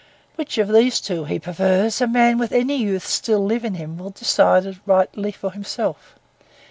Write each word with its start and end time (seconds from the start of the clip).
Which 0.33 0.57
of 0.57 0.67
these 0.69 0.99
two 0.99 1.25
he 1.25 1.37
prefers, 1.37 2.01
a 2.01 2.07
man 2.07 2.39
with 2.39 2.51
any 2.53 2.75
youth 2.75 3.05
still 3.05 3.45
left 3.45 3.65
in 3.65 3.75
him 3.75 3.99
will 3.99 4.09
decide 4.09 4.79
rightly 4.87 5.31
for 5.31 5.51
himself. 5.51 6.15